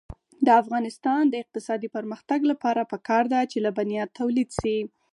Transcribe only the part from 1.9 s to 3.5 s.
پرمختګ لپاره پکار ده